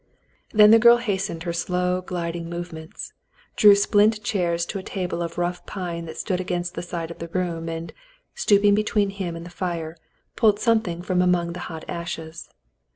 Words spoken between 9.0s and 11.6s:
him and the fire, pulled something from among the